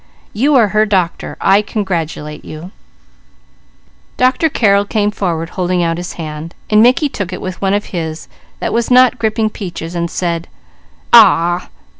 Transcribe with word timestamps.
You 0.33 0.55
are 0.55 0.69
her 0.69 0.87
doctor. 0.87 1.37
I 1.39 1.61
congratulate 1.61 2.43
you!" 2.43 2.71
Dr. 4.17 4.49
Carrel 4.49 4.83
came 4.83 5.11
forward, 5.11 5.49
holding 5.49 5.83
out 5.83 5.97
his 5.97 6.13
hand, 6.13 6.55
and 6.71 6.81
Mickey 6.81 7.07
took 7.07 7.31
it 7.31 7.39
with 7.39 7.57
the 7.59 7.59
one 7.59 7.75
of 7.75 7.85
his 7.93 8.27
that 8.59 8.73
was 8.73 8.89
not 8.89 9.19
gripping 9.19 9.51
Peaches 9.51 9.93
and 9.93 10.09
said, 10.09 10.47
"Aw 11.13 11.17
a 11.17 11.59
ah!" 11.61 11.69